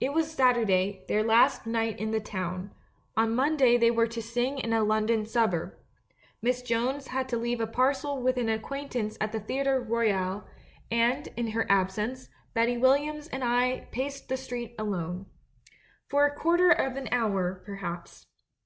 [0.00, 2.74] It was Saturday, their last night in the town;
[3.16, 5.74] on Monday they were to sing in a London suburb.
[6.42, 10.44] Miss Jones had to leave a par cel with an acquaintance at the Theatre Royal,
[10.90, 15.24] and, in her absence, Betty WiUiams and I paced the street alone.
[16.12, 18.26] A quarter of an hour, perhaps.